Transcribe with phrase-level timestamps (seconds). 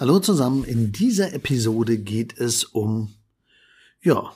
[0.00, 3.12] Hallo zusammen, in dieser Episode geht es um,
[4.00, 4.32] ja,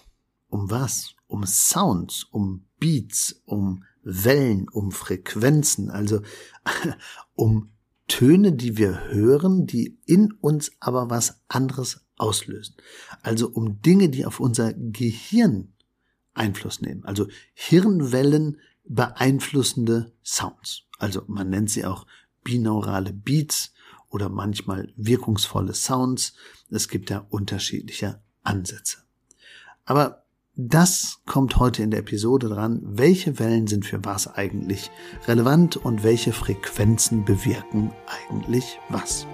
[0.51, 1.15] um was?
[1.27, 6.21] Um Sounds, um Beats, um Wellen, um Frequenzen, also
[7.35, 7.71] um
[8.09, 12.75] Töne, die wir hören, die in uns aber was anderes auslösen.
[13.23, 15.73] Also um Dinge, die auf unser Gehirn
[16.35, 17.07] Einfluss nehmen.
[17.07, 20.83] Also Hirnwellen beeinflussende Sounds.
[20.99, 22.07] Also man nennt sie auch
[22.43, 23.74] binaurale Beats
[24.15, 26.35] oder manchmal wirkungsvolle Sounds.
[26.71, 28.99] Es gibt da unterschiedliche Ansätze.
[29.85, 30.25] Aber
[30.55, 32.81] das kommt heute in der Episode dran.
[32.85, 34.93] Welche Wellen sind für was eigentlich
[35.27, 39.27] relevant und welche Frequenzen bewirken eigentlich was?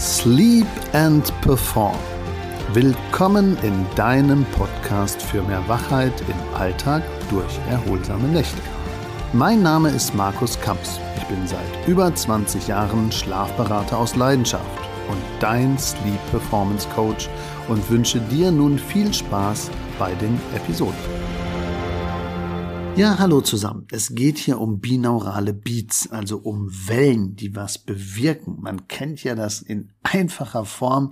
[0.00, 1.96] Sleep and Perform.
[2.72, 8.73] Willkommen in deinem Podcast für mehr Wachheit im Alltag durch erholsame Nächte.
[9.36, 11.00] Mein Name ist Markus Kamps.
[11.16, 14.64] Ich bin seit über 20 Jahren Schlafberater aus Leidenschaft
[15.10, 17.28] und dein Sleep Performance Coach
[17.66, 20.94] und wünsche dir nun viel Spaß bei den Episoden.
[22.94, 23.88] Ja, hallo zusammen.
[23.90, 28.58] Es geht hier um binaurale Beats, also um Wellen, die was bewirken.
[28.60, 31.10] Man kennt ja das in einfacher Form.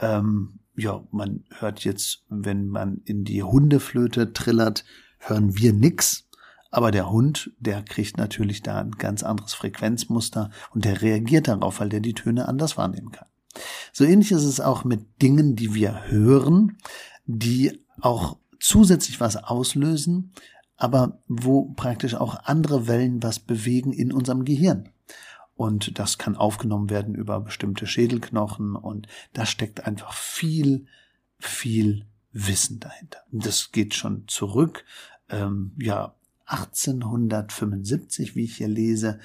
[0.00, 4.84] Ähm, ja, man hört jetzt, wenn man in die Hundeflöte trillert,
[5.18, 6.24] hören wir nix.
[6.74, 11.78] Aber der Hund, der kriegt natürlich da ein ganz anderes Frequenzmuster und der reagiert darauf,
[11.78, 13.28] weil der die Töne anders wahrnehmen kann.
[13.92, 16.76] So ähnlich ist es auch mit Dingen, die wir hören,
[17.26, 20.32] die auch zusätzlich was auslösen,
[20.76, 24.88] aber wo praktisch auch andere Wellen was bewegen in unserem Gehirn.
[25.54, 30.86] Und das kann aufgenommen werden über bestimmte Schädelknochen und da steckt einfach viel,
[31.38, 33.20] viel Wissen dahinter.
[33.30, 34.84] Das geht schon zurück,
[35.28, 36.16] ähm, ja,
[36.46, 39.18] 1875, wie ich hier lese,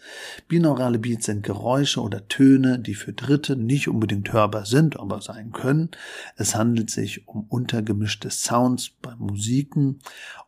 [0.47, 5.51] Binaurale Beats sind Geräusche oder Töne, die für Dritte nicht unbedingt hörbar sind, aber sein
[5.51, 5.89] können.
[6.37, 9.99] Es handelt sich um untergemischte Sounds bei Musiken,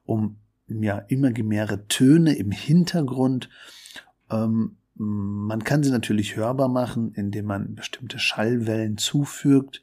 [0.05, 3.49] um ja mehrere Töne im Hintergrund.
[4.29, 9.81] Ähm, man kann sie natürlich hörbar machen, indem man bestimmte Schallwellen zufügt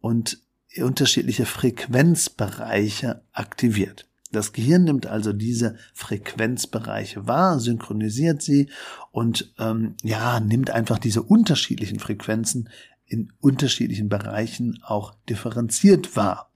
[0.00, 0.38] und
[0.78, 4.09] unterschiedliche Frequenzbereiche aktiviert.
[4.32, 8.68] Das Gehirn nimmt also diese Frequenzbereiche wahr, synchronisiert sie
[9.10, 12.68] und ähm, ja nimmt einfach diese unterschiedlichen Frequenzen
[13.06, 16.52] in unterschiedlichen Bereichen auch differenziert wahr.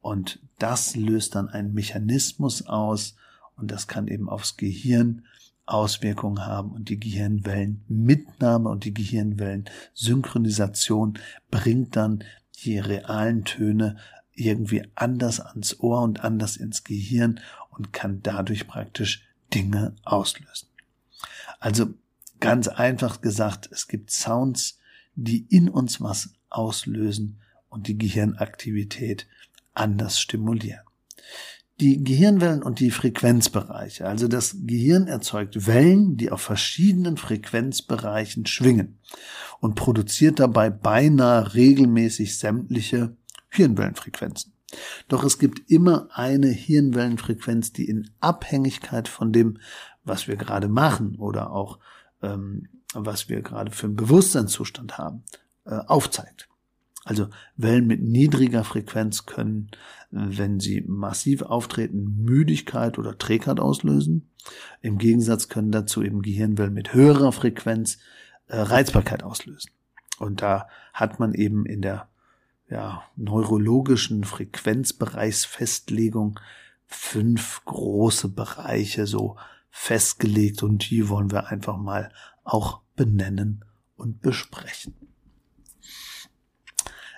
[0.00, 3.16] Und das löst dann einen Mechanismus aus
[3.56, 5.24] und das kann eben aufs Gehirn
[5.64, 11.18] Auswirkungen haben und die Gehirnwellenmitnahme und die Gehirnwellensynchronisation
[11.50, 12.24] bringt dann
[12.64, 13.96] die realen Töne
[14.38, 17.40] irgendwie anders ans Ohr und anders ins Gehirn
[17.70, 20.68] und kann dadurch praktisch Dinge auslösen.
[21.60, 21.94] Also
[22.40, 24.78] ganz einfach gesagt, es gibt Sounds,
[25.14, 29.26] die in uns was auslösen und die Gehirnaktivität
[29.74, 30.80] anders stimulieren.
[31.80, 34.06] Die Gehirnwellen und die Frequenzbereiche.
[34.06, 38.98] Also das Gehirn erzeugt Wellen, die auf verschiedenen Frequenzbereichen schwingen
[39.60, 43.16] und produziert dabei beinahe regelmäßig sämtliche
[43.48, 44.52] Hirnwellenfrequenzen.
[45.08, 49.58] Doch es gibt immer eine Hirnwellenfrequenz, die in Abhängigkeit von dem,
[50.04, 51.78] was wir gerade machen oder auch
[52.22, 55.24] ähm, was wir gerade für einen Bewusstseinszustand haben,
[55.64, 56.48] äh, aufzeigt.
[57.04, 59.70] Also Wellen mit niedriger Frequenz können,
[60.10, 64.28] wenn sie massiv auftreten, Müdigkeit oder Trägheit auslösen.
[64.82, 67.98] Im Gegensatz können dazu eben Gehirnwellen mit höherer Frequenz
[68.48, 69.70] äh, Reizbarkeit auslösen.
[70.18, 72.08] Und da hat man eben in der
[72.70, 76.38] ja, neurologischen Frequenzbereichsfestlegung
[76.86, 79.36] fünf große Bereiche so
[79.70, 82.10] festgelegt und die wollen wir einfach mal
[82.44, 83.64] auch benennen
[83.96, 84.94] und besprechen.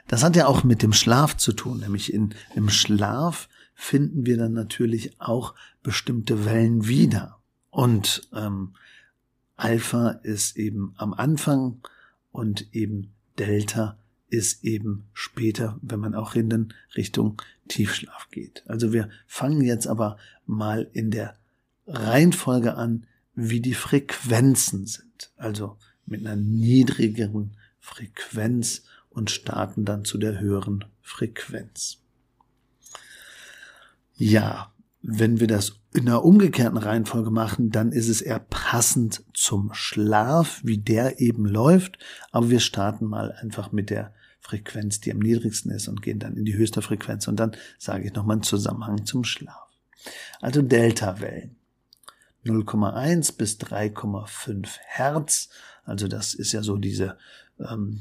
[0.08, 4.36] Das hat ja auch mit dem Schlaf zu tun, nämlich in, im Schlaf finden wir
[4.36, 7.38] dann natürlich auch bestimmte Wellen wieder.
[7.70, 8.74] Und ähm,
[9.56, 11.80] Alpha ist eben am Anfang
[12.32, 13.96] und eben Delta
[14.30, 18.62] ist eben später, wenn man auch in den Richtung Tiefschlaf geht.
[18.66, 20.16] Also wir fangen jetzt aber
[20.46, 21.36] mal in der
[21.86, 25.32] Reihenfolge an, wie die Frequenzen sind.
[25.36, 31.98] Also mit einer niedrigeren Frequenz und starten dann zu der höheren Frequenz.
[34.14, 34.72] Ja,
[35.02, 40.60] wenn wir das in einer umgekehrten Reihenfolge machen, dann ist es eher passend zum Schlaf,
[40.62, 41.98] wie der eben läuft.
[42.30, 46.36] Aber wir starten mal einfach mit der Frequenz, die am niedrigsten ist und gehen dann
[46.36, 47.28] in die höchste Frequenz.
[47.28, 49.68] Und dann sage ich nochmal einen Zusammenhang zum Schlaf.
[50.40, 51.56] Also Delta-Wellen.
[52.44, 55.50] 0,1 bis 3,5 Hertz.
[55.84, 57.18] Also das ist ja so diese
[57.58, 58.00] ähm,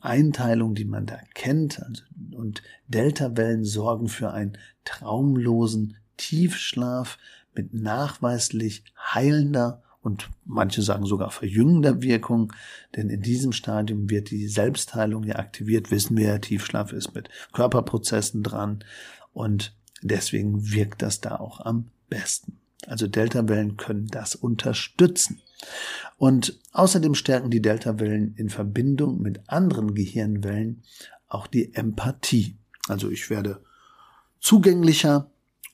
[0.00, 1.82] Einteilung, die man da kennt.
[1.82, 2.02] Also,
[2.32, 7.18] und Deltawellen sorgen für einen traumlosen Tiefschlaf
[7.54, 12.52] mit nachweislich heilender und manche sagen sogar verjüngender Wirkung,
[12.96, 18.42] denn in diesem Stadium wird die Selbstheilung ja aktiviert, wissen wir Tiefschlaf ist mit Körperprozessen
[18.42, 18.84] dran
[19.32, 22.58] und deswegen wirkt das da auch am besten.
[22.86, 25.40] Also Deltawellen können das unterstützen.
[26.16, 30.82] Und außerdem stärken die Deltawellen in Verbindung mit anderen Gehirnwellen
[31.26, 32.56] auch die Empathie.
[32.86, 33.60] Also ich werde
[34.40, 35.30] zugänglicher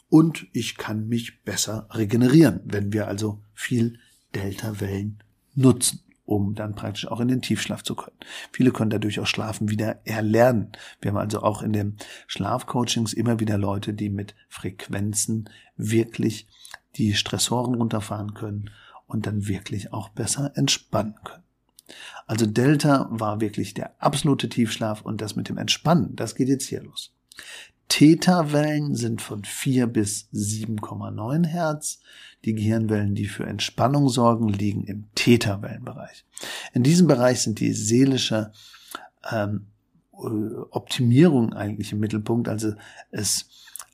[0.08, 3.98] und ich kann mich besser regenerieren, wenn wir also viel
[4.34, 5.18] Deltawellen
[5.54, 8.16] nutzen, um dann praktisch auch in den Tiefschlaf zu können.
[8.52, 10.72] Viele können dadurch auch Schlafen wieder erlernen.
[11.00, 11.96] Wir haben also auch in den
[12.26, 16.46] Schlafcoachings immer wieder Leute, die mit Frequenzen wirklich
[16.96, 18.70] die Stressoren runterfahren können
[19.06, 21.42] und dann wirklich auch besser entspannen können.
[22.26, 26.66] Also Delta war wirklich der absolute Tiefschlaf und das mit dem Entspannen, das geht jetzt
[26.66, 27.12] hier los.
[27.88, 32.00] Theta-Wellen sind von 4 bis 7,9 Hertz.
[32.44, 36.24] Die Gehirnwellen, die für Entspannung sorgen, liegen im Theta-Wellenbereich.
[36.72, 38.52] In diesem Bereich sind die seelische
[39.30, 39.66] ähm,
[40.12, 42.48] Optimierung eigentlich im Mittelpunkt.
[42.48, 42.74] Also
[43.10, 43.48] es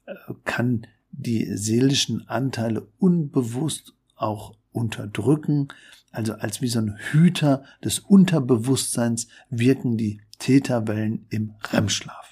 [0.07, 0.15] äh,
[0.45, 5.69] kann die seelischen Anteile unbewusst auch unterdrücken.
[6.13, 12.30] Also als wie so ein Hüter des Unterbewusstseins wirken die Täterwellen im REM-Schlaf.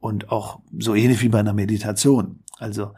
[0.00, 2.40] Und auch so ähnlich wie bei einer Meditation.
[2.58, 2.94] Also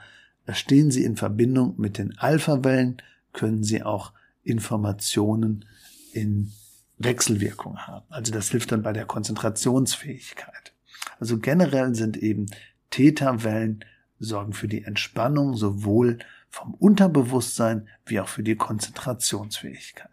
[0.52, 3.00] stehen sie in Verbindung mit den Alpha-Wellen,
[3.32, 4.12] können sie auch
[4.42, 5.64] Informationen
[6.12, 6.52] in
[6.98, 8.04] Wechselwirkung haben.
[8.10, 10.72] Also das hilft dann bei der Konzentrationsfähigkeit.
[11.18, 12.46] Also generell sind eben
[12.90, 13.84] Theta-Wellen
[14.18, 16.18] sorgen für die Entspannung sowohl
[16.50, 20.10] vom Unterbewusstsein wie auch für die Konzentrationsfähigkeit.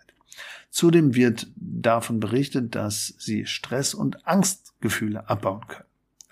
[0.69, 5.87] Zudem wird davon berichtet, dass sie Stress- und Angstgefühle abbauen können.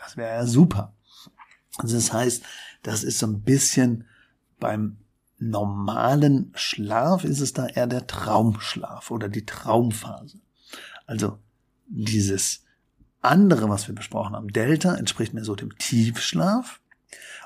[0.06, 0.94] Das wäre ja super.
[1.78, 2.44] Also das heißt,
[2.84, 4.06] das ist so ein bisschen
[4.60, 4.98] beim
[5.38, 10.40] normalen Schlaf ist es da eher der Traumschlaf oder die Traumphase.
[11.06, 11.40] Also
[11.88, 12.64] dieses
[13.22, 16.80] andere, was wir besprochen haben, Delta entspricht mehr so dem Tiefschlaf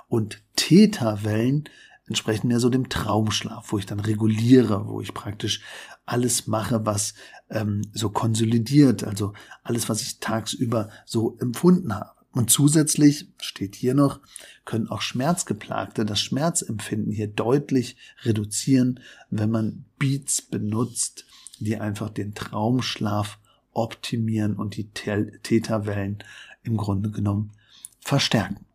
[0.07, 1.63] und Theta-Wellen
[2.05, 5.61] entsprechen mehr so dem Traumschlaf, wo ich dann reguliere, wo ich praktisch
[6.05, 7.13] alles mache, was
[7.49, 12.18] ähm, so konsolidiert, also alles, was ich tagsüber so empfunden habe.
[12.39, 14.21] Und zusätzlich steht hier noch,
[14.63, 21.25] können auch Schmerzgeplagte das Schmerzempfinden hier deutlich reduzieren, wenn man Beats benutzt,
[21.59, 23.39] die einfach den Traumschlaf
[23.73, 26.19] optimieren und die Täterwellen
[26.63, 27.51] im Grunde genommen
[27.99, 28.65] verstärken.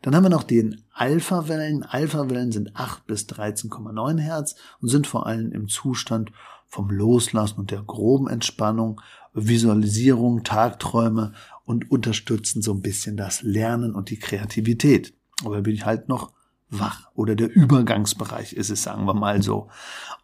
[0.00, 1.82] Dann haben wir noch den Alpha-Wellen.
[1.82, 6.32] Alpha-Wellen sind 8 bis 13,9 Hertz und sind vor allem im Zustand
[6.68, 8.98] vom Loslassen und der groben Entspannung,
[9.34, 15.14] Visualisierung, Tagträume und unterstützen so ein bisschen das Lernen und die Kreativität.
[15.44, 16.32] Aber bin ich halt noch
[16.68, 19.70] wach oder der Übergangsbereich ist es, sagen wir mal so.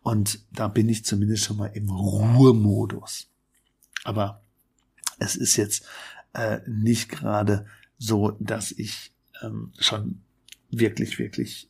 [0.03, 3.31] Und da bin ich zumindest schon mal im Ruhemodus.
[4.05, 4.43] Aber
[5.19, 5.85] es ist jetzt
[6.33, 7.67] äh, nicht gerade
[7.99, 10.23] so, dass ich ähm, schon
[10.71, 11.69] wirklich, wirklich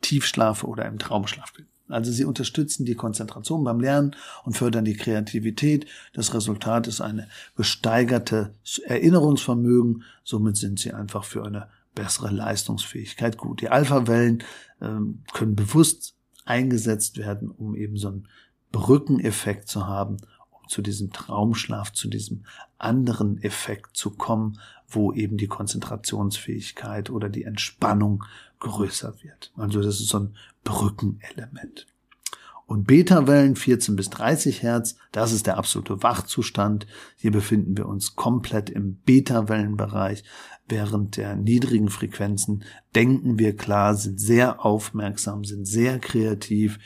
[0.00, 1.66] tief schlafe oder im Traumschlaf bin.
[1.88, 4.14] Also sie unterstützen die Konzentration beim Lernen
[4.44, 5.86] und fördern die Kreativität.
[6.12, 8.54] Das Resultat ist eine gesteigerte
[8.84, 10.04] Erinnerungsvermögen.
[10.24, 13.60] Somit sind sie einfach für eine bessere Leistungsfähigkeit gut.
[13.60, 14.44] Die Alpha-Wellen
[14.80, 16.14] ähm, können bewusst
[16.44, 18.28] eingesetzt werden, um eben so einen
[18.72, 20.18] Brückeneffekt zu haben,
[20.50, 22.44] um zu diesem Traumschlaf, zu diesem
[22.78, 28.24] anderen Effekt zu kommen, wo eben die Konzentrationsfähigkeit oder die Entspannung
[28.60, 29.52] größer wird.
[29.56, 31.86] Also das ist so ein Brückenelement.
[32.66, 36.86] Und Beta-Wellen 14 bis 30 Hertz, das ist der absolute Wachzustand.
[37.16, 40.22] Hier befinden wir uns komplett im Beta-Wellenbereich.
[40.68, 46.78] Während der niedrigen Frequenzen denken wir klar, sind sehr aufmerksam, sind sehr kreativ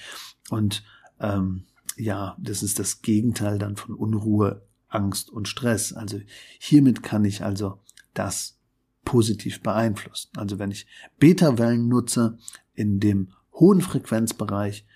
[0.50, 0.84] und
[1.18, 1.64] ähm,
[1.96, 5.92] ja, das ist das Gegenteil dann von Unruhe, Angst und Stress.
[5.92, 6.20] Also
[6.60, 7.80] hiermit kann ich also
[8.14, 8.56] das
[9.04, 10.30] positiv beeinflussen.
[10.36, 10.86] Also wenn ich
[11.18, 12.38] Beta-Wellen nutze
[12.74, 14.86] in dem hohen Frequenzbereich,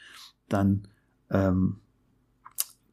[0.48, 0.88] dann
[1.30, 1.80] ähm,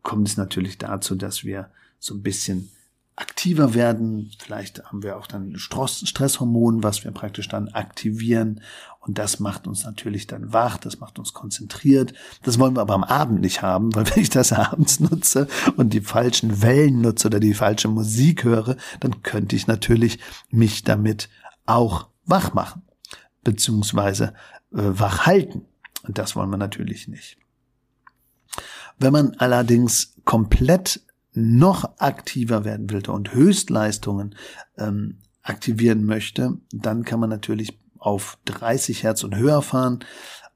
[0.01, 2.70] kommt es natürlich dazu, dass wir so ein bisschen
[3.15, 4.32] aktiver werden.
[4.39, 8.62] Vielleicht haben wir auch dann Stress, Stresshormon, was wir praktisch dann aktivieren.
[9.00, 12.13] Und das macht uns natürlich dann wach, das macht uns konzentriert.
[12.41, 15.93] Das wollen wir aber am Abend nicht haben, weil wenn ich das abends nutze und
[15.93, 21.29] die falschen Wellen nutze oder die falsche Musik höre, dann könnte ich natürlich mich damit
[21.65, 22.82] auch wach machen,
[23.43, 24.34] beziehungsweise
[24.74, 25.65] äh, wach halten.
[26.03, 27.38] Und das wollen wir natürlich nicht.
[29.00, 31.01] Wenn man allerdings komplett
[31.33, 34.35] noch aktiver werden will und Höchstleistungen
[34.77, 39.99] ähm, aktivieren möchte, dann kann man natürlich auf 30 Hertz und höher fahren.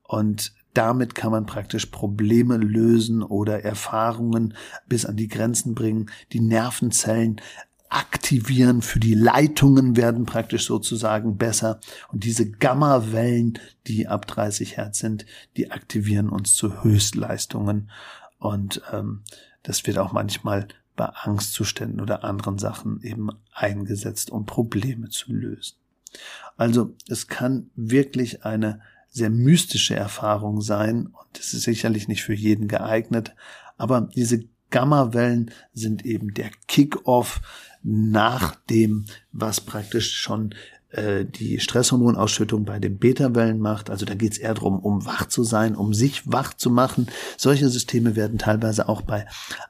[0.04, 4.54] Und damit kann man praktisch Probleme lösen oder Erfahrungen
[4.88, 7.42] bis an die Grenzen bringen, die Nervenzellen
[7.90, 11.80] aktivieren, für die Leitungen werden praktisch sozusagen besser.
[12.10, 17.90] Und diese Gamma-Wellen, die ab 30 Hertz sind, die aktivieren uns zu Höchstleistungen.
[18.40, 19.24] Und ähm,
[19.68, 25.76] das wird auch manchmal bei Angstzuständen oder anderen Sachen eben eingesetzt, um Probleme zu lösen.
[26.56, 32.34] Also es kann wirklich eine sehr mystische Erfahrung sein und es ist sicherlich nicht für
[32.34, 33.36] jeden geeignet,
[33.76, 37.42] aber diese Gamma-Wellen sind eben der Kick-off
[37.84, 40.56] nach dem, was praktisch schon
[40.98, 43.90] äh, die Stresshormonausschüttung bei den Beta-Wellen macht.
[43.90, 47.08] Also da geht es eher darum, um wach zu sein, um sich wach zu machen.
[47.38, 49.28] Solche Systeme werden teilweise auch bei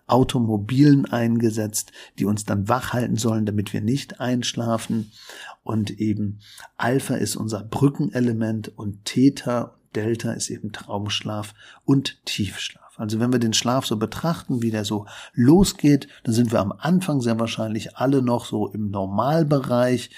[0.07, 5.12] Automobilen eingesetzt, die uns dann wach halten sollen, damit wir nicht einschlafen.
[5.63, 6.39] Und eben
[6.77, 11.53] Alpha ist unser Brückenelement und Theta, Delta ist eben Traumschlaf
[11.84, 12.98] und Tiefschlaf.
[12.98, 16.72] Also wenn wir den Schlaf so betrachten, wie der so losgeht, dann sind wir am
[16.72, 20.10] Anfang sehr wahrscheinlich alle noch so im Normalbereich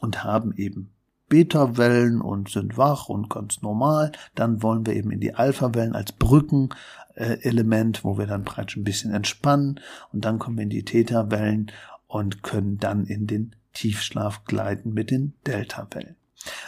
[0.00, 0.92] und haben eben
[1.28, 4.12] Beta-Wellen und sind wach und ganz normal.
[4.34, 9.12] Dann wollen wir eben in die Alpha-Wellen als Brückenelement, wo wir dann praktisch ein bisschen
[9.12, 9.80] entspannen.
[10.12, 11.72] Und dann kommen wir in die Theta-Wellen
[12.06, 16.16] und können dann in den Tiefschlaf gleiten mit den Delta-Wellen.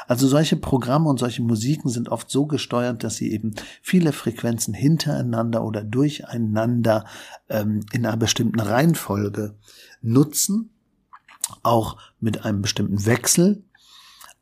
[0.08, 4.74] Also solche Programme und solche Musiken sind oft so gesteuert, dass sie eben viele Frequenzen
[4.74, 7.04] hintereinander oder durcheinander
[7.48, 9.54] ähm, in einer bestimmten Reihenfolge
[10.02, 10.70] nutzen
[11.62, 13.62] auch mit einem bestimmten Wechsel,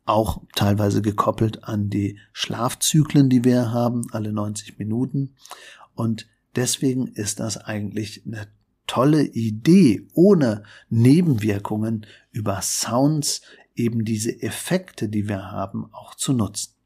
[0.05, 5.35] auch teilweise gekoppelt an die Schlafzyklen, die wir haben, alle 90 Minuten.
[5.95, 8.47] Und deswegen ist das eigentlich eine
[8.87, 13.41] tolle Idee, ohne Nebenwirkungen über Sounds
[13.75, 16.76] eben diese Effekte, die wir haben, auch zu nutzen.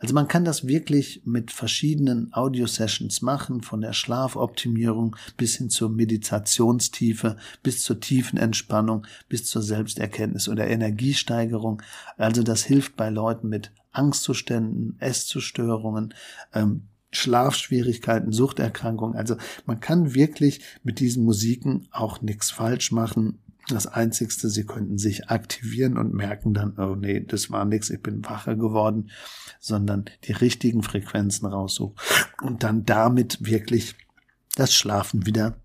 [0.00, 5.90] Also man kann das wirklich mit verschiedenen Audio-Sessions machen, von der Schlafoptimierung bis hin zur
[5.90, 11.82] Meditationstiefe, bis zur tiefen Entspannung, bis zur Selbsterkenntnis oder Energiesteigerung.
[12.16, 16.14] Also das hilft bei Leuten mit Angstzuständen, Esszustörungen,
[16.54, 19.16] ähm, Schlafschwierigkeiten, Suchterkrankungen.
[19.16, 19.36] Also
[19.66, 23.38] man kann wirklich mit diesen Musiken auch nichts falsch machen
[23.74, 28.02] das Einzigste, sie könnten sich aktivieren und merken dann, oh nee, das war nix, ich
[28.02, 29.10] bin wacher geworden,
[29.60, 31.96] sondern die richtigen Frequenzen raussuchen
[32.42, 33.94] und dann damit wirklich
[34.56, 35.56] das Schlafen wieder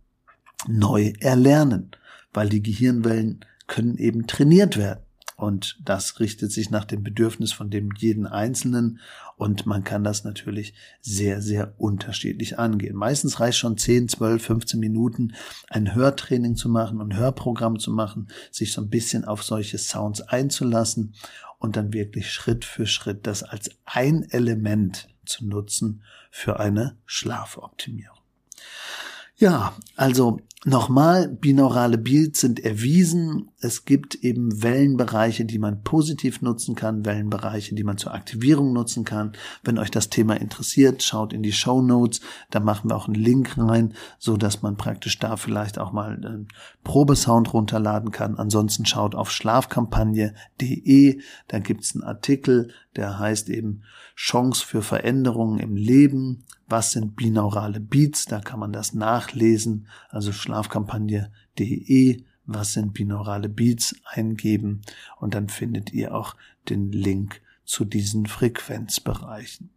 [0.68, 1.92] neu erlernen,
[2.34, 5.04] weil die Gehirnwellen können eben trainiert werden.
[5.44, 9.02] Und das richtet sich nach dem Bedürfnis von dem jeden Einzelnen.
[9.36, 12.96] Und man kann das natürlich sehr, sehr unterschiedlich angehen.
[12.96, 15.34] Meistens reicht schon 10, 12, 15 Minuten
[15.70, 20.22] ein Hörtraining zu machen und Hörprogramm zu machen, sich so ein bisschen auf solche Sounds
[20.22, 21.14] einzulassen
[21.60, 28.18] und dann wirklich Schritt für Schritt das als ein Element zu nutzen für eine Schlafoptimierung.
[29.36, 36.76] Ja, also nochmal, binaurale Beats sind erwiesen, es gibt eben Wellenbereiche, die man positiv nutzen
[36.76, 39.34] kann, Wellenbereiche, die man zur Aktivierung nutzen kann.
[39.64, 43.22] Wenn euch das Thema interessiert, schaut in die Show Notes, da machen wir auch einen
[43.22, 46.48] Link rein, so dass man praktisch da vielleicht auch mal einen
[46.84, 48.38] Probesound runterladen kann.
[48.38, 53.84] Ansonsten schaut auf schlafkampagne.de, da gibt's einen Artikel, der heißt eben
[54.16, 56.44] Chance für Veränderungen im Leben.
[56.68, 58.26] Was sind binaurale Beats?
[58.26, 59.88] Da kann man das nachlesen.
[60.10, 64.82] Also schlafkampagne.de was sind binaurale Beats eingeben
[65.20, 66.36] und dann findet ihr auch
[66.70, 69.70] den Link zu diesen Frequenzbereichen.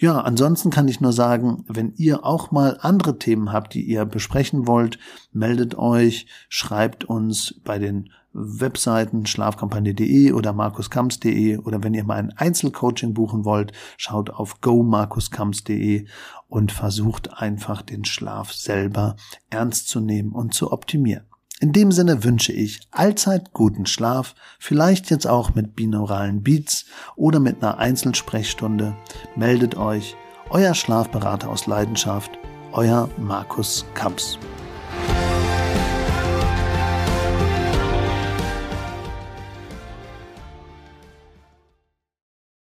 [0.00, 4.06] Ja, ansonsten kann ich nur sagen, wenn ihr auch mal andere Themen habt, die ihr
[4.06, 4.98] besprechen wollt,
[5.30, 12.32] meldet euch, schreibt uns bei den Webseiten schlafkampagne.de oder markuskamps.de oder wenn ihr mal ein
[12.34, 16.06] Einzelcoaching buchen wollt, schaut auf gomarkuskamps.de
[16.48, 19.16] und versucht einfach den Schlaf selber
[19.50, 21.29] ernst zu nehmen und zu optimieren.
[21.62, 26.86] In dem Sinne wünsche ich allzeit guten Schlaf, vielleicht jetzt auch mit binauralen Beats
[27.16, 28.96] oder mit einer Einzelsprechstunde.
[29.36, 30.16] Meldet euch,
[30.48, 32.30] euer Schlafberater aus Leidenschaft,
[32.72, 34.38] euer Markus Kamps.